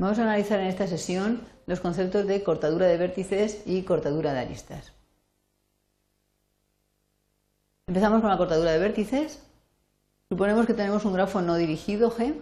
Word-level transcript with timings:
Vamos 0.00 0.20
a 0.20 0.22
analizar 0.22 0.60
en 0.60 0.68
esta 0.68 0.86
sesión 0.86 1.40
los 1.66 1.80
conceptos 1.80 2.24
de 2.24 2.44
cortadura 2.44 2.86
de 2.86 2.96
vértices 2.96 3.64
y 3.66 3.82
cortadura 3.82 4.32
de 4.32 4.38
aristas. 4.38 4.92
Empezamos 7.88 8.20
con 8.20 8.30
la 8.30 8.38
cortadura 8.38 8.70
de 8.70 8.78
vértices. 8.78 9.42
Suponemos 10.28 10.66
que 10.66 10.74
tenemos 10.74 11.04
un 11.04 11.14
grafo 11.14 11.42
no 11.42 11.56
dirigido 11.56 12.12
G. 12.12 12.32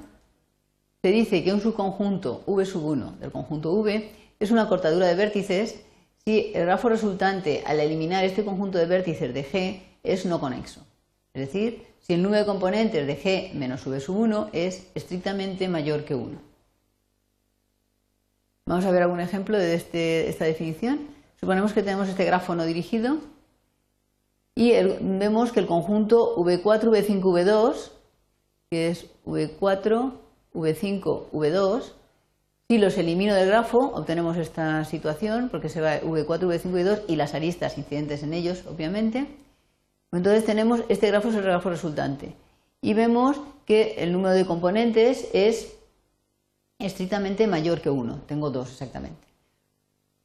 Se 1.00 1.08
dice 1.08 1.42
que 1.42 1.54
un 1.54 1.62
subconjunto 1.62 2.45
V1 2.45 3.16
del 3.20 3.32
conjunto 3.32 3.73
V 3.73 4.12
es 4.38 4.50
una 4.50 4.68
cortadura 4.68 5.07
de 5.07 5.14
vértices 5.14 5.80
si 6.27 6.52
el 6.54 6.66
grafo 6.66 6.91
resultante 6.91 7.64
al 7.64 7.80
eliminar 7.80 8.23
este 8.23 8.45
conjunto 8.45 8.77
de 8.77 8.84
vértices 8.84 9.32
de 9.32 9.45
G 9.46 9.82
es 10.02 10.27
no 10.27 10.41
conexo. 10.41 10.86
Es 11.32 11.46
decir, 11.46 11.86
si 12.00 12.12
el 12.12 12.23
número 12.23 12.41
de 12.41 12.46
componentes 12.46 13.07
de 13.07 13.16
G 13.18 13.54
menos 13.54 13.86
V1 13.86 14.50
es 14.52 14.88
estrictamente 14.94 15.68
mayor 15.68 16.04
que 16.04 16.14
1. 16.14 16.46
Vamos 18.68 18.84
a 18.84 18.90
ver 18.90 19.02
algún 19.02 19.20
ejemplo 19.20 19.56
de 19.56 19.75
este, 19.75 20.29
esta 20.29 20.44
definición. 20.44 20.98
Suponemos 21.38 21.72
que 21.72 21.84
tenemos 21.84 22.08
este 22.08 22.24
grafo 22.24 22.57
no 22.57 22.64
dirigido 22.64 23.18
y 24.57 24.72
vemos 24.72 25.52
que 25.52 25.61
el 25.61 25.66
conjunto 25.66 26.34
V4, 26.36 26.82
V5, 26.90 27.21
V2, 27.22 27.90
que 28.68 28.88
es 28.88 29.07
V4, 29.24 30.14
V5, 30.52 31.30
V2, 31.30 31.93
si 32.69 32.78
los 32.78 32.98
elimino 32.98 33.36
del 33.36 33.47
grafo, 33.47 33.78
obtenemos 33.78 34.36
esta 34.36 34.84
situación, 34.84 35.48
porque 35.48 35.69
se 35.69 35.80
va 35.80 36.00
V4, 36.00 36.27
V5, 36.27 36.72
V2 36.72 37.02
y 37.06 37.14
las 37.14 37.34
aristas 37.34 37.78
incidentes 37.78 38.24
en 38.24 38.33
ellos, 38.33 38.64
obviamente. 38.66 39.28
Entonces 40.10 40.44
tenemos, 40.44 40.83
este 40.88 41.06
grafo 41.06 41.28
es 41.28 41.36
el 41.36 41.42
grafo 41.42 41.70
resultante. 41.70 42.34
Y 42.80 42.94
vemos 42.94 43.41
que 43.64 43.94
el 43.98 44.12
número 44.12 44.34
de 44.34 44.44
componentes 44.44 45.28
es 45.33 45.75
estrictamente 46.78 47.46
mayor 47.46 47.80
que 47.80 47.91
1. 47.91 48.22
Tengo 48.27 48.50
dos 48.50 48.70
exactamente. 48.70 49.27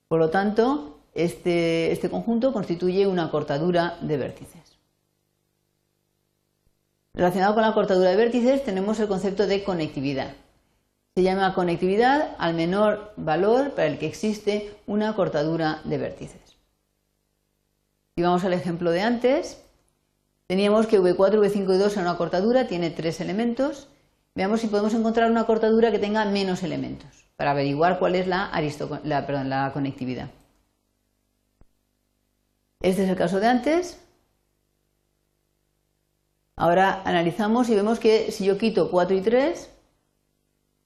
Por 0.07 0.19
lo 0.19 0.29
tanto, 0.29 0.99
este, 1.13 1.91
este 1.91 2.09
conjunto 2.09 2.53
constituye 2.53 3.07
una 3.07 3.31
cortadura 3.31 3.97
de 4.01 4.17
vértices. 4.17 4.77
Relacionado 7.13 7.53
con 7.53 7.63
la 7.63 7.73
cortadura 7.73 8.09
de 8.09 8.15
vértices 8.15 8.63
tenemos 8.63 8.99
el 8.99 9.07
concepto 9.07 9.47
de 9.47 9.63
conectividad. 9.63 10.33
Se 11.13 11.23
llama 11.23 11.53
conectividad 11.53 12.35
al 12.37 12.53
menor 12.53 13.13
valor 13.17 13.71
para 13.71 13.87
el 13.87 13.99
que 13.99 14.07
existe 14.07 14.73
una 14.87 15.13
cortadura 15.13 15.81
de 15.83 15.97
vértices. 15.97 16.57
Si 18.15 18.21
vamos 18.21 18.43
al 18.45 18.53
ejemplo 18.53 18.91
de 18.91 19.01
antes, 19.01 19.61
teníamos 20.47 20.87
que 20.87 21.01
V4, 21.01 21.39
V5 21.39 21.75
y 21.75 21.77
2 21.77 21.93
era 21.93 22.01
una 22.01 22.17
cortadura, 22.17 22.67
tiene 22.67 22.91
tres 22.91 23.19
elementos 23.19 23.89
Veamos 24.33 24.61
si 24.61 24.67
podemos 24.67 24.93
encontrar 24.93 25.29
una 25.29 25.45
cortadura 25.45 25.91
que 25.91 25.99
tenga 25.99 26.23
menos 26.25 26.63
elementos 26.63 27.25
para 27.35 27.51
averiguar 27.51 27.99
cuál 27.99 28.15
es 28.15 28.27
la, 28.27 28.51
la 29.03 29.71
conectividad. 29.73 30.29
Este 32.81 33.03
es 33.03 33.09
el 33.09 33.15
caso 33.15 33.39
de 33.39 33.47
antes. 33.47 33.99
Ahora 36.55 37.01
analizamos 37.05 37.69
y 37.69 37.75
vemos 37.75 37.99
que 37.99 38.31
si 38.31 38.45
yo 38.45 38.57
quito 38.57 38.89
4 38.89 39.17
y 39.17 39.21
3, 39.21 39.69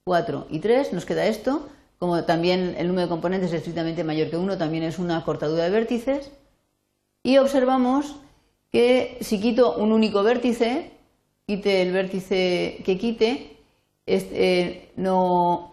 4 0.05 0.47
y 0.49 0.59
3, 0.59 0.93
nos 0.93 1.05
queda 1.05 1.25
esto. 1.25 1.69
Como 1.99 2.23
también 2.23 2.75
el 2.77 2.87
número 2.87 3.07
de 3.07 3.09
componentes 3.09 3.49
es 3.52 3.57
estrictamente 3.57 4.03
mayor 4.03 4.30
que 4.30 4.37
1, 4.37 4.57
también 4.57 4.83
es 4.83 4.99
una 4.99 5.23
cortadura 5.23 5.63
de 5.63 5.69
vértices. 5.69 6.31
Y 7.23 7.37
observamos 7.37 8.15
que 8.71 9.17
si 9.21 9.39
quito 9.39 9.75
un 9.75 9.91
único 9.91 10.23
vértice, 10.23 10.94
quite 11.45 11.81
el 11.81 11.91
vértice 11.91 12.81
que 12.83 12.97
quite, 12.97 13.57
este, 14.05 14.91
no, 14.95 15.69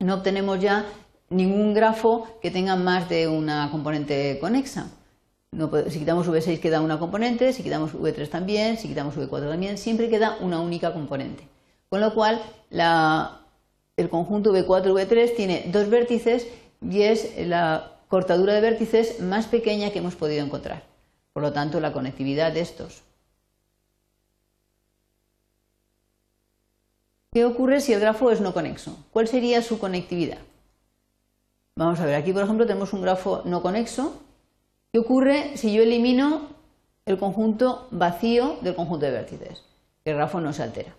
obtenemos 0.00 0.60
ya 0.60 0.86
ningún 1.30 1.74
grafo 1.74 2.28
que 2.42 2.50
tenga 2.50 2.76
más 2.76 3.08
de 3.08 3.28
una 3.28 3.70
componente 3.70 4.38
conexa. 4.40 4.90
si 5.88 5.98
quitamos 5.98 6.28
V6 6.28 6.60
queda 6.60 6.80
una 6.80 6.98
componente, 6.98 7.52
si 7.52 7.62
quitamos 7.62 7.94
V3 7.94 8.28
también, 8.28 8.76
si 8.76 8.88
quitamos 8.88 9.16
V4 9.16 9.48
también, 9.48 9.78
siempre 9.78 10.10
queda 10.10 10.36
una 10.40 10.60
única 10.60 10.92
componente. 10.92 11.48
Con 11.88 12.00
lo 12.00 12.14
cual, 12.14 12.40
el 12.70 14.08
conjunto 14.10 14.52
V4 14.52 14.92
V3 14.92 15.36
tiene 15.36 15.64
dos 15.72 15.88
vértices 15.88 16.46
y 16.82 17.02
es 17.02 17.32
la 17.46 17.92
cortadura 18.08 18.52
de 18.52 18.60
vértices 18.60 19.20
más 19.20 19.46
pequeña 19.46 19.90
que 19.90 20.00
hemos 20.00 20.16
podido 20.16 20.44
encontrar. 20.44 20.82
Por 21.32 21.42
lo 21.42 21.52
tanto, 21.52 21.80
la 21.80 21.92
conectividad 21.92 22.52
de 22.52 22.60
estos 22.60 23.02
¿Qué 27.32 27.46
ocurre 27.46 27.80
si 27.80 27.94
el 27.94 28.00
grafo 28.00 28.30
es 28.30 28.42
no 28.42 28.52
conexo? 28.52 28.94
¿Cuál 29.10 29.26
sería 29.26 29.62
su 29.62 29.78
conectividad? 29.78 30.36
Vamos 31.74 31.98
a 32.00 32.04
ver, 32.04 32.14
aquí 32.14 32.30
por 32.30 32.42
ejemplo 32.42 32.66
tenemos 32.66 32.92
un 32.92 33.00
grafo 33.00 33.40
no 33.46 33.62
conexo. 33.62 34.20
¿Qué 34.92 34.98
ocurre 34.98 35.56
si 35.56 35.72
yo 35.72 35.82
elimino 35.82 36.50
el 37.06 37.18
conjunto 37.18 37.88
vacío 37.90 38.58
del 38.60 38.74
conjunto 38.74 39.06
de 39.06 39.12
vértices? 39.12 39.64
El 40.04 40.16
grafo 40.16 40.42
no 40.42 40.52
se 40.52 40.62
altera, 40.62 40.94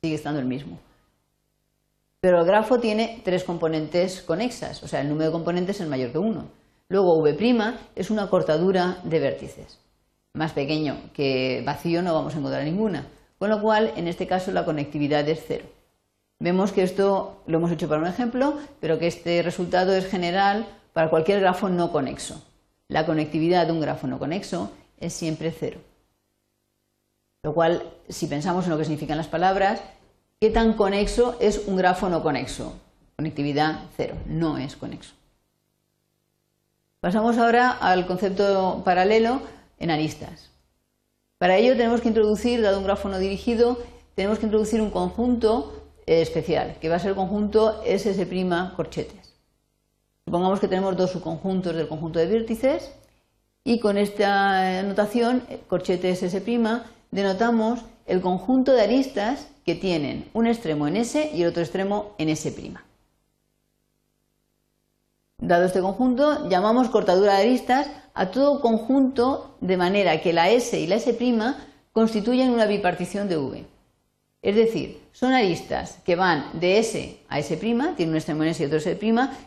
sigue 0.00 0.14
estando 0.14 0.38
el 0.38 0.46
mismo. 0.46 0.78
Pero 2.20 2.38
el 2.38 2.46
grafo 2.46 2.78
tiene 2.78 3.20
tres 3.24 3.42
componentes 3.42 4.22
conexas, 4.22 4.80
o 4.84 4.86
sea, 4.86 5.00
el 5.00 5.08
número 5.08 5.26
de 5.26 5.32
componentes 5.32 5.80
es 5.80 5.88
mayor 5.88 6.12
que 6.12 6.18
uno. 6.18 6.44
Luego 6.88 7.18
V' 7.18 7.74
es 7.96 8.10
una 8.10 8.30
cortadura 8.30 8.98
de 9.02 9.18
vértices. 9.18 9.80
Más 10.34 10.52
pequeño 10.52 11.10
que 11.12 11.64
vacío 11.66 12.00
no 12.00 12.14
vamos 12.14 12.36
a 12.36 12.38
encontrar 12.38 12.62
ninguna. 12.62 13.08
Con 13.38 13.50
lo 13.50 13.62
cual, 13.62 13.92
en 13.96 14.08
este 14.08 14.26
caso, 14.26 14.50
la 14.52 14.64
conectividad 14.64 15.28
es 15.28 15.44
cero. 15.46 15.66
Vemos 16.40 16.72
que 16.72 16.82
esto 16.82 17.42
lo 17.46 17.58
hemos 17.58 17.70
hecho 17.70 17.88
para 17.88 18.00
un 18.00 18.06
ejemplo, 18.06 18.58
pero 18.80 18.98
que 18.98 19.06
este 19.06 19.42
resultado 19.42 19.94
es 19.94 20.06
general 20.06 20.66
para 20.92 21.10
cualquier 21.10 21.40
grafo 21.40 21.68
no 21.68 21.92
conexo. 21.92 22.44
La 22.88 23.06
conectividad 23.06 23.66
de 23.66 23.72
un 23.72 23.80
grafo 23.80 24.06
no 24.06 24.18
conexo 24.18 24.72
es 24.98 25.12
siempre 25.12 25.50
cero. 25.50 25.80
Lo 27.42 27.54
cual, 27.54 27.82
si 28.08 28.26
pensamos 28.26 28.64
en 28.64 28.70
lo 28.70 28.78
que 28.78 28.84
significan 28.84 29.16
las 29.16 29.28
palabras, 29.28 29.80
¿qué 30.40 30.50
tan 30.50 30.74
conexo 30.74 31.36
es 31.40 31.62
un 31.66 31.76
grafo 31.76 32.08
no 32.08 32.22
conexo? 32.22 32.74
Conectividad 33.16 33.80
cero, 33.96 34.16
no 34.26 34.58
es 34.58 34.76
conexo. 34.76 35.14
Pasamos 37.00 37.38
ahora 37.38 37.70
al 37.70 38.06
concepto 38.06 38.82
paralelo 38.84 39.40
en 39.78 39.90
aristas. 39.90 40.50
Para 41.38 41.56
ello 41.56 41.76
tenemos 41.76 42.00
que 42.00 42.08
introducir, 42.08 42.60
dado 42.62 42.78
un 42.78 42.84
grafo 42.84 43.08
no 43.08 43.20
dirigido, 43.20 43.78
tenemos 44.16 44.40
que 44.40 44.46
introducir 44.46 44.80
un 44.80 44.90
conjunto 44.90 45.84
eh, 46.04 46.20
especial, 46.20 46.76
que 46.80 46.88
va 46.88 46.96
a 46.96 46.98
ser 46.98 47.10
el 47.10 47.16
conjunto 47.16 47.80
SS' 47.84 48.74
corchetes. 48.74 49.34
Supongamos 50.24 50.58
que 50.58 50.66
tenemos 50.66 50.96
dos 50.96 51.12
subconjuntos 51.12 51.76
del 51.76 51.86
conjunto 51.86 52.18
de 52.18 52.26
vértices 52.26 52.90
y 53.62 53.78
con 53.78 53.98
esta 53.98 54.82
notación, 54.82 55.44
eh, 55.48 55.60
corchete 55.68 56.10
SS', 56.10 56.82
denotamos 57.12 57.84
el 58.06 58.20
conjunto 58.20 58.72
de 58.72 58.82
aristas 58.82 59.46
que 59.64 59.76
tienen 59.76 60.28
un 60.32 60.48
extremo 60.48 60.88
en 60.88 60.96
S 60.96 61.30
y 61.32 61.42
el 61.42 61.50
otro 61.50 61.62
extremo 61.62 62.14
en 62.18 62.30
S'. 62.30 62.87
Dado 65.40 65.66
este 65.66 65.80
conjunto, 65.80 66.48
llamamos 66.48 66.88
cortadura 66.88 67.34
de 67.34 67.42
aristas 67.42 67.88
a 68.12 68.32
todo 68.32 68.60
conjunto 68.60 69.56
de 69.60 69.76
manera 69.76 70.20
que 70.20 70.32
la 70.32 70.50
S 70.50 70.78
y 70.78 70.88
la 70.88 70.96
S' 70.96 71.16
constituyen 71.92 72.50
una 72.50 72.66
bipartición 72.66 73.28
de 73.28 73.36
V. 73.36 73.64
Es 74.42 74.56
decir, 74.56 75.00
son 75.12 75.32
aristas 75.32 76.00
que 76.04 76.16
van 76.16 76.46
de 76.54 76.78
S 76.78 77.20
a 77.28 77.38
S', 77.38 77.56
tienen 77.56 78.08
un 78.08 78.16
extremo 78.16 78.42
en 78.42 78.48
S 78.48 78.60
y 78.60 78.66
otro 78.66 78.78
S', 78.78 78.98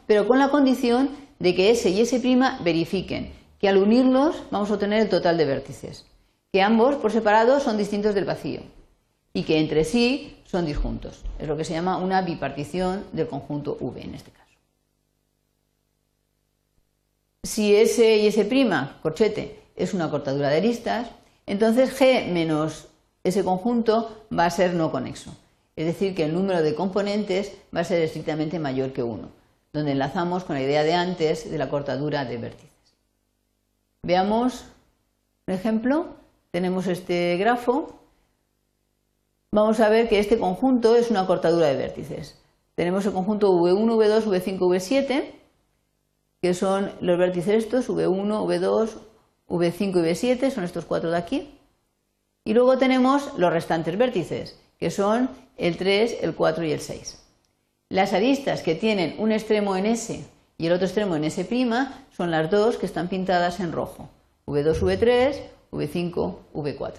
pero 0.07 0.29
con 0.29 0.39
la 0.39 0.47
condición 0.47 1.09
de 1.39 1.55
que 1.55 1.71
S 1.71 1.89
y 1.89 1.99
S' 1.99 2.21
verifiquen 2.63 3.33
que 3.59 3.67
al 3.67 3.77
unirlos 3.77 4.43
vamos 4.49 4.71
a 4.71 4.75
obtener 4.75 5.01
el 5.01 5.09
total 5.09 5.37
de 5.37 5.43
vértices, 5.43 6.05
que 6.53 6.61
ambos 6.61 6.95
por 6.95 7.11
separado 7.11 7.59
son 7.59 7.75
distintos 7.75 8.15
del 8.15 8.23
vacío 8.23 8.61
y 9.33 9.43
que 9.43 9.59
entre 9.59 9.83
sí 9.83 10.37
son 10.45 10.65
disjuntos. 10.65 11.25
Es 11.37 11.49
lo 11.49 11.57
que 11.57 11.65
se 11.65 11.73
llama 11.73 11.97
una 11.97 12.21
bipartición 12.21 13.03
del 13.11 13.27
conjunto 13.27 13.77
V 13.81 14.01
en 14.01 14.15
este 14.15 14.31
caso. 14.31 14.40
Si 17.43 17.75
S 17.75 18.17
y 18.17 18.27
S', 18.27 18.47
corchete, 19.01 19.59
es 19.75 19.93
una 19.93 20.11
cortadura 20.11 20.49
de 20.49 20.57
aristas, 20.57 21.09
entonces 21.47 21.99
G 21.99 22.27
menos 22.31 22.87
ese 23.23 23.43
conjunto 23.43 24.25
va 24.37 24.45
a 24.45 24.49
ser 24.51 24.73
no 24.75 24.91
conexo. 24.91 25.35
Es 25.75 25.85
decir, 25.85 26.13
que 26.13 26.25
el 26.25 26.33
número 26.33 26.61
de 26.61 26.75
componentes 26.75 27.53
va 27.75 27.79
a 27.79 27.85
ser 27.85 28.01
estrictamente 28.01 28.59
mayor 28.59 28.93
que 28.93 29.03
1, 29.03 29.29
donde 29.73 29.91
enlazamos 29.91 30.43
con 30.43 30.55
la 30.55 30.61
idea 30.61 30.83
de 30.83 30.93
antes 30.93 31.49
de 31.49 31.57
la 31.57 31.69
cortadura 31.69 32.25
de 32.25 32.37
vértices. 32.37 32.69
Veamos 34.03 34.65
un 35.47 35.53
ejemplo. 35.53 36.07
Tenemos 36.51 36.87
este 36.87 37.37
grafo. 37.37 37.99
Vamos 39.51 39.79
a 39.79 39.89
ver 39.89 40.09
que 40.09 40.19
este 40.19 40.37
conjunto 40.37 40.95
es 40.95 41.09
una 41.09 41.25
cortadura 41.25 41.67
de 41.67 41.77
vértices. 41.77 42.37
Tenemos 42.75 43.05
el 43.05 43.13
conjunto 43.13 43.51
V1, 43.53 43.95
V2, 43.95 44.23
V5, 44.25 44.59
V7 44.59 45.40
que 46.41 46.53
son 46.53 46.91
los 47.01 47.17
vértices 47.17 47.65
estos, 47.65 47.89
V1, 47.89 48.45
V2, 48.45 48.89
V5 49.47 49.79
y 49.79 49.91
V7, 49.91 50.49
son 50.49 50.63
estos 50.63 50.85
cuatro 50.85 51.11
de 51.11 51.17
aquí. 51.17 51.57
Y 52.43 52.53
luego 52.53 52.77
tenemos 52.77 53.37
los 53.37 53.53
restantes 53.53 53.97
vértices, 53.97 54.57
que 54.79 54.89
son 54.89 55.29
el 55.57 55.77
3, 55.77 56.17
el 56.21 56.33
4 56.33 56.63
y 56.65 56.71
el 56.71 56.79
6. 56.79 57.19
Las 57.89 58.13
aristas 58.13 58.63
que 58.63 58.73
tienen 58.73 59.15
un 59.19 59.31
extremo 59.31 59.75
en 59.75 59.85
S 59.85 60.25
y 60.57 60.65
el 60.65 60.73
otro 60.73 60.87
extremo 60.87 61.15
en 61.15 61.25
S' 61.25 61.47
son 62.15 62.31
las 62.31 62.49
dos 62.49 62.77
que 62.77 62.85
están 62.85 63.09
pintadas 63.09 63.59
en 63.59 63.71
rojo. 63.71 64.09
V2, 64.47 64.79
V3, 64.79 65.35
V5, 65.71 66.35
V4. 66.53 66.93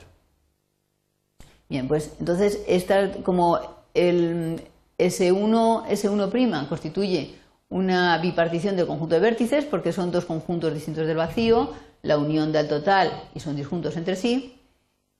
Bien, 1.68 1.88
pues 1.88 2.12
entonces 2.20 2.60
esta, 2.68 3.10
como 3.22 3.58
el 3.94 4.62
S1, 4.98 5.86
S1' 5.88 6.68
constituye 6.68 7.34
una 7.72 8.18
bipartición 8.18 8.76
del 8.76 8.86
conjunto 8.86 9.14
de 9.14 9.20
vértices 9.22 9.64
porque 9.64 9.92
son 9.92 10.10
dos 10.10 10.26
conjuntos 10.26 10.74
distintos 10.74 11.06
del 11.06 11.16
vacío, 11.16 11.72
la 12.02 12.18
unión 12.18 12.52
del 12.52 12.68
total 12.68 13.10
y 13.34 13.40
son 13.40 13.56
disjuntos 13.56 13.96
entre 13.96 14.14
sí, 14.14 14.60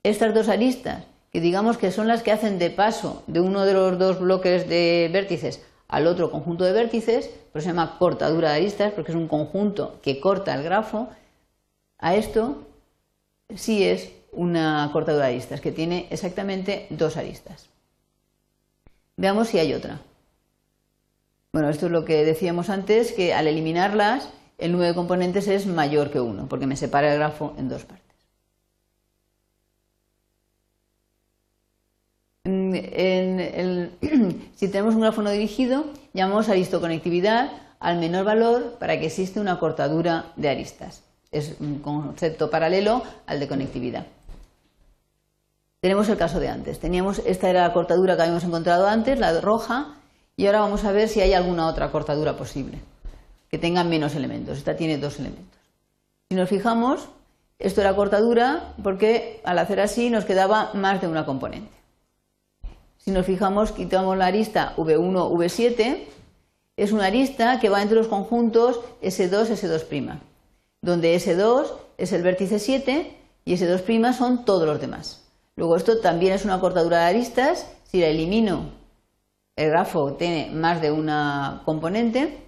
estas 0.03 0.35
dos 0.35 0.49
aristas, 0.49 1.05
que 1.33 1.41
digamos 1.41 1.79
que 1.79 1.91
son 1.91 2.09
las 2.09 2.23
que 2.23 2.31
hacen 2.31 2.59
de 2.59 2.69
paso 2.69 3.23
de 3.27 3.41
uno 3.41 3.65
de 3.65 3.73
los 3.73 3.99
dos 3.99 4.21
bloques 4.21 4.69
de 4.69 5.09
vértices 5.11 5.63
al 5.89 6.07
otro 6.07 6.31
conjunto 6.31 6.65
de 6.65 6.73
vértices, 6.73 7.31
pues 7.53 7.65
se 7.65 7.71
llama 7.71 7.97
cortadura 7.99 8.51
de 8.51 8.57
aristas 8.57 8.93
porque 8.93 9.13
es 9.13 9.17
un 9.17 9.29
conjunto 9.29 9.99
que 10.03 10.21
corta 10.21 10.55
el 10.55 10.63
grafo, 10.63 11.09
a 11.99 12.17
esto 12.17 12.67
sí 13.55 13.83
es 13.83 14.13
una 14.31 14.91
cortadura 14.93 15.27
de 15.27 15.33
aristas, 15.33 15.63
que 15.63 15.73
tiene 15.73 16.07
exactamente 16.11 16.87
dos 16.91 17.17
aristas. 17.17 17.71
Veamos 19.17 19.49
si 19.49 19.59
hay 19.59 19.73
otra. 19.73 20.01
Bueno, 21.53 21.69
esto 21.69 21.87
es 21.87 21.93
lo 21.93 22.05
que 22.07 22.25
decíamos 22.25 22.71
antes, 22.71 23.13
que 23.13 23.35
al 23.35 23.47
eliminarlas, 23.47 24.31
el 24.57 24.73
número 24.73 24.89
de 24.89 24.95
componentes 24.95 25.49
es 25.49 25.67
mayor 25.67 26.11
que 26.11 26.19
1, 26.19 26.49
porque 26.49 26.67
me 26.67 26.77
separa 26.77 27.13
el 27.13 27.19
grafo 27.19 27.53
en 27.59 27.69
dos 27.69 27.85
partes. 27.85 28.07
si 34.57 34.69
tenemos 34.69 34.95
un 34.95 35.03
grafo 35.03 35.21
no 35.21 35.31
dirigido, 35.31 35.85
llamamos 36.15 36.49
aristoconectividad 36.49 37.53
al 37.81 37.99
menor 37.99 38.25
valor 38.25 38.77
para 38.79 38.99
que 38.99 39.07
exista 39.07 39.41
una 39.41 39.59
cortadura 39.59 40.33
de 40.37 40.49
aristas. 40.49 41.03
Es 41.33 41.57
un 41.61 41.81
concepto 41.81 42.49
paralelo 42.49 43.03
al 43.27 43.41
de 43.41 43.49
conectividad. 43.49 44.07
Tenemos 45.81 46.09
el 46.09 46.17
caso 46.17 46.41
de 46.41 46.49
antes. 46.49 46.79
Teníamos, 46.79 47.21
esta 47.27 47.51
era 47.51 47.69
la 47.69 47.75
cortadura 47.75 48.17
que 48.17 48.23
habíamos 48.23 48.45
encontrado 48.45 48.89
antes, 48.89 49.19
la 49.19 49.39
roja, 49.41 49.99
y 50.43 50.47
ahora 50.47 50.59
vamos 50.59 50.85
a 50.85 50.91
ver 50.91 51.09
si 51.09 51.21
hay 51.21 51.35
alguna 51.35 51.69
otra 51.69 51.93
cortadura 51.93 52.37
posible 52.37 52.81
que 53.49 53.59
tenga 53.59 53.85
menos 53.85 54.17
elementos. 54.17 54.59
Esta 54.59 54.75
tiene 54.75 54.99
dos 54.99 55.21
elementos. 55.21 55.57
Si 56.29 56.35
nos 56.35 56.49
fijamos, 56.49 57.07
esto 57.61 57.81
era 57.81 57.95
cortadura 57.95 58.75
porque 58.83 59.41
al 59.45 59.61
hacer 59.61 59.79
así 59.79 60.11
nos 60.11 60.25
quedaba 60.25 60.73
más 60.75 61.01
de 61.01 61.07
una 61.07 61.25
componente. 61.25 61.71
Si 62.99 63.13
nos 63.13 63.25
fijamos, 63.25 63.71
quitamos 63.71 64.19
la 64.19 64.27
arista 64.27 64.75
V1, 64.77 65.31
V7, 65.31 66.07
es 66.77 66.91
una 66.91 67.07
arista 67.07 67.61
que 67.61 67.69
va 67.69 67.81
entre 67.81 67.99
los 67.99 68.09
conjuntos 68.09 68.81
S2, 69.01 69.47
S2', 69.47 70.19
donde 70.81 71.15
S2 71.15 71.67
es 71.99 72.13
el 72.13 72.23
vértice 72.25 72.59
7 72.59 73.17
y 73.45 73.55
S2' 73.55 74.13
son 74.13 74.45
todos 74.45 74.67
los 74.67 74.81
demás. 74.81 75.23
Luego 75.55 75.77
esto 75.77 76.01
también 76.01 76.33
es 76.33 76.45
una 76.45 76.59
cortadura 76.59 76.99
de 76.99 77.11
aristas. 77.11 77.69
Si 77.85 78.01
la 78.01 78.09
elimino, 78.09 78.82
el 79.57 79.71
grafo 79.71 80.15
tiene 80.15 80.51
más 80.53 80.81
de 80.81 80.91
una 80.91 81.63
componente, 81.65 82.39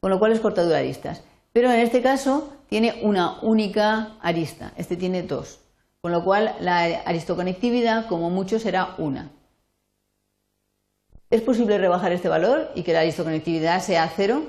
con 0.00 0.10
lo 0.10 0.18
cual 0.18 0.32
es 0.32 0.40
cortadura 0.40 0.76
de 0.76 0.82
aristas. 0.82 1.22
Pero 1.52 1.70
en 1.70 1.80
este 1.80 2.02
caso 2.02 2.52
tiene 2.68 3.00
una 3.02 3.40
única 3.42 4.16
arista. 4.20 4.72
Este 4.76 4.96
tiene 4.96 5.22
dos. 5.22 5.60
Con 6.00 6.10
lo 6.10 6.24
cual 6.24 6.56
la 6.60 6.82
aristoconectividad, 7.04 8.06
como 8.06 8.30
mucho, 8.30 8.58
será 8.58 8.94
una. 8.98 9.30
¿Es 11.30 11.42
posible 11.42 11.78
rebajar 11.78 12.12
este 12.12 12.28
valor 12.28 12.70
y 12.74 12.82
que 12.82 12.92
la 12.92 13.00
aristoconectividad 13.00 13.80
sea 13.80 14.10
cero? 14.14 14.42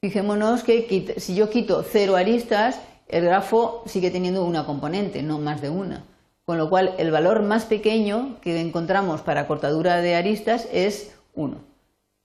Fijémonos 0.00 0.62
que 0.62 1.14
si 1.16 1.34
yo 1.34 1.48
quito 1.48 1.82
cero 1.82 2.16
aristas, 2.16 2.78
el 3.08 3.24
grafo 3.24 3.82
sigue 3.86 4.10
teniendo 4.10 4.44
una 4.44 4.66
componente, 4.66 5.22
no 5.22 5.38
más 5.38 5.62
de 5.62 5.70
una 5.70 6.04
con 6.44 6.58
lo 6.58 6.68
cual 6.68 6.94
el 6.98 7.10
valor 7.10 7.42
más 7.42 7.64
pequeño 7.64 8.36
que 8.40 8.60
encontramos 8.60 9.22
para 9.22 9.46
cortadura 9.46 10.02
de 10.02 10.14
aristas 10.14 10.68
es 10.72 11.14
1, 11.34 11.56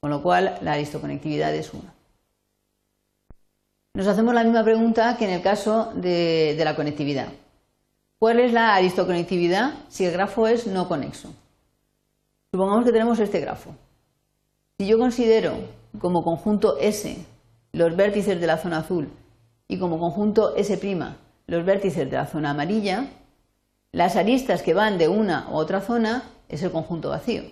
con 0.01 0.09
lo 0.09 0.21
cual 0.21 0.57
la 0.61 0.73
aristoconectividad 0.73 1.53
es 1.55 1.73
1. 1.73 1.83
Nos 3.93 4.07
hacemos 4.07 4.33
la 4.33 4.43
misma 4.43 4.63
pregunta 4.63 5.17
que 5.17 5.25
en 5.25 5.31
el 5.31 5.41
caso 5.41 5.91
de, 5.95 6.55
la 6.63 6.75
conectividad. 6.75 7.27
¿Cuál 8.19 8.39
es 8.39 8.53
la 8.53 8.75
aristoconectividad 8.75 9.73
si 9.87 10.05
el 10.05 10.11
grafo 10.11 10.47
es 10.47 10.67
no 10.67 10.87
conexo? 10.87 11.33
Supongamos 12.51 12.85
que 12.85 12.91
tenemos 12.91 13.19
este 13.19 13.39
grafo. 13.39 13.75
Si 14.77 14.85
yo 14.85 14.97
considero 14.97 15.53
como 15.99 16.23
conjunto 16.23 16.77
S 16.79 17.17
los 17.71 17.95
vértices 17.95 18.39
de 18.39 18.47
la 18.47 18.57
zona 18.57 18.79
azul 18.79 19.09
y 19.67 19.79
como 19.79 19.99
conjunto 19.99 20.55
S' 20.55 20.79
los 21.47 21.65
vértices 21.65 22.09
de 22.09 22.15
la 22.15 22.25
zona 22.25 22.51
amarilla, 22.51 23.07
las 23.91 24.15
aristas 24.15 24.61
que 24.61 24.73
van 24.73 24.97
de 24.97 25.07
una 25.07 25.47
u 25.49 25.55
otra 25.55 25.81
zona 25.81 26.23
es 26.47 26.61
el 26.61 26.71
conjunto 26.71 27.09
vacío. 27.09 27.43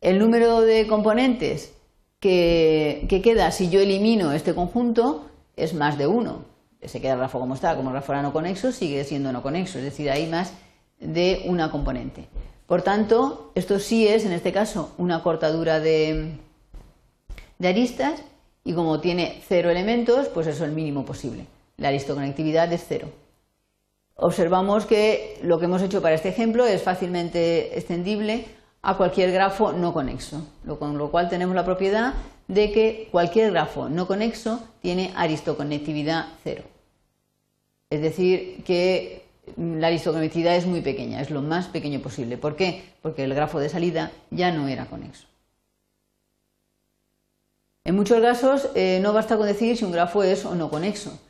El 0.00 0.18
número 0.18 0.60
de 0.60 0.86
componentes 0.86 1.72
que, 2.20 3.06
queda 3.22 3.50
si 3.50 3.68
yo 3.68 3.80
elimino 3.80 4.32
este 4.32 4.54
conjunto 4.54 5.26
es 5.56 5.74
más 5.74 5.98
de 5.98 6.06
uno. 6.06 6.44
Se 6.82 7.00
queda 7.00 7.14
el 7.14 7.18
grafo 7.18 7.40
como 7.40 7.54
está, 7.54 7.74
como 7.74 7.88
el 7.88 7.94
grafo 7.94 8.12
era 8.12 8.22
no 8.22 8.32
conexo, 8.32 8.70
sigue 8.70 9.02
siendo 9.04 9.32
no 9.32 9.42
conexo, 9.42 9.78
es 9.78 9.84
decir, 9.84 10.10
hay 10.10 10.26
más 10.26 10.52
de 11.00 11.42
una 11.46 11.72
componente. 11.72 12.28
Por 12.66 12.82
tanto, 12.82 13.50
esto 13.54 13.80
sí 13.80 14.06
es, 14.06 14.24
en 14.24 14.32
este 14.32 14.52
caso, 14.52 14.92
una 14.98 15.22
cortadura 15.22 15.80
de, 15.80 16.32
de 17.58 17.68
aristas 17.68 18.22
y 18.64 18.72
como 18.72 19.00
tiene 19.00 19.42
cero 19.48 19.70
elementos, 19.70 20.28
pues 20.28 20.46
eso 20.46 20.62
es 20.62 20.68
el 20.68 20.76
mínimo 20.76 21.04
posible. 21.04 21.46
La 21.76 21.88
aristoconectividad 21.88 22.72
es 22.72 22.84
cero 22.86 23.08
observamos 24.16 24.86
que 24.86 25.38
lo 25.42 25.58
que 25.58 25.66
hemos 25.66 25.82
hecho 25.82 26.02
para 26.02 26.14
este 26.14 26.30
ejemplo 26.30 26.66
es 26.66 26.82
fácilmente 26.82 27.78
extendible 27.78 28.46
a 28.82 28.96
cualquier 28.96 29.30
grafo 29.32 29.72
no 29.72 29.92
conexo, 29.92 30.46
con 30.78 30.98
lo 30.98 31.10
cual 31.10 31.28
tenemos 31.28 31.54
la 31.54 31.64
propiedad 31.64 32.14
de 32.48 32.72
que 32.72 33.08
cualquier 33.10 33.50
grafo 33.50 33.88
no 33.88 34.06
conexo 34.06 34.60
tiene 34.80 35.12
aristoconectividad 35.16 36.26
cero. 36.44 36.64
Es 37.90 38.00
decir, 38.00 38.62
que 38.64 39.26
la 39.56 39.88
aristoconectividad 39.88 40.56
es 40.56 40.66
muy 40.66 40.80
pequeña, 40.80 41.20
es 41.20 41.30
lo 41.30 41.42
más 41.42 41.66
pequeño 41.66 42.00
posible. 42.00 42.36
¿Por 42.36 42.56
qué? 42.56 42.84
Porque 43.02 43.24
el 43.24 43.34
grafo 43.34 43.58
de 43.58 43.68
salida 43.68 44.10
ya 44.30 44.50
no 44.50 44.68
era 44.68 44.86
conexo. 44.86 45.26
En 47.84 47.94
muchos 47.94 48.20
casos 48.20 48.68
eh, 48.74 48.98
no 49.00 49.12
basta 49.12 49.36
con 49.36 49.46
decir 49.46 49.76
si 49.76 49.84
un 49.84 49.92
grafo 49.92 50.22
es 50.24 50.44
o 50.44 50.54
no 50.54 50.70
conexo. 50.70 51.20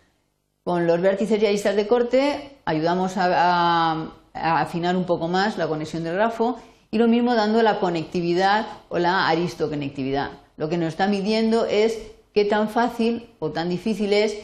Con 0.67 0.89
los 0.89 1.01
vértices 1.01 1.41
y 1.41 1.47
aristas 1.47 1.77
de 1.77 1.87
corte 1.87 2.59
ayudamos 2.65 3.13
a, 3.19 4.11
afinar 4.35 4.97
un 4.97 5.05
poco 5.05 5.29
más 5.29 5.59
la 5.59 5.69
conexión 5.69 6.03
del 6.03 6.15
grafo 6.15 6.59
y 6.91 6.99
lo 6.99 7.07
mismo 7.07 7.37
dando 7.37 7.63
la 7.63 7.79
conectividad 7.79 8.67
o 8.89 8.99
la 8.99 9.29
aristoconectividad. 9.29 10.33
Lo 10.57 10.69
que 10.69 10.77
nos 10.77 10.89
está 10.89 11.07
midiendo 11.07 11.67
es 11.67 11.97
qué 12.35 12.45
tan 12.45 12.69
fácil 12.69 13.31
o 13.39 13.53
tan 13.53 13.69
difícil 13.69 14.13
es 14.13 14.39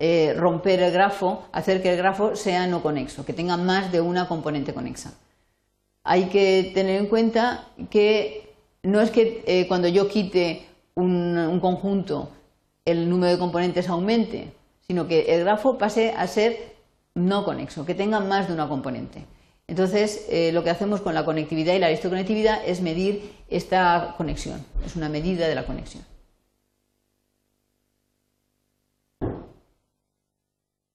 eh, 0.00 0.34
romper 0.36 0.82
el 0.82 0.90
grafo, 0.90 1.44
hacer 1.52 1.80
que 1.80 1.92
el 1.92 1.96
grafo 1.96 2.34
sea 2.34 2.66
no 2.66 2.82
conexo, 2.82 3.24
que 3.24 3.32
tenga 3.32 3.56
más 3.56 3.92
de 3.92 4.00
una 4.00 4.26
componente 4.26 4.74
conexa. 4.74 5.12
Hay 6.02 6.24
que 6.24 6.72
tener 6.74 6.98
en 6.98 7.06
cuenta 7.06 7.68
que 7.88 8.52
no 8.82 9.00
es 9.00 9.12
que 9.12 9.44
eh, 9.46 9.68
cuando 9.68 9.86
yo 9.86 10.08
quite 10.08 10.66
un 10.96 11.60
conjunto 11.62 12.30
el 12.84 13.08
número 13.08 13.30
de 13.30 13.38
componentes 13.38 13.88
aumente, 13.88 14.57
sino 14.88 15.06
que 15.06 15.34
el 15.34 15.40
grafo 15.40 15.76
pase 15.76 16.12
a 16.16 16.26
ser 16.26 16.74
no 17.14 17.44
conexo, 17.44 17.84
que 17.84 17.94
tenga 17.94 18.20
más 18.20 18.48
de 18.48 18.54
una 18.54 18.68
componente. 18.68 19.26
Entonces, 19.66 20.26
eh, 20.30 20.50
lo 20.52 20.64
que 20.64 20.70
hacemos 20.70 21.02
con 21.02 21.14
la 21.14 21.26
conectividad 21.26 21.74
y 21.74 21.78
la 21.78 21.88
aristoconectividad 21.88 22.66
es 22.66 22.80
medir 22.80 23.32
esta 23.50 24.14
conexión, 24.16 24.64
es 24.86 24.96
una 24.96 25.10
medida 25.10 25.46
de 25.46 25.54
la 25.54 25.66
conexión. 25.66 26.04